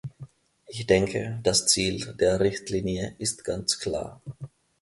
Ich 0.65 0.87
denke, 0.87 1.39
das 1.43 1.67
Ziel 1.67 2.15
der 2.19 2.39
Richtlinie 2.39 3.13
ist 3.19 3.43
ganz 3.45 3.77
klar. 3.77 4.19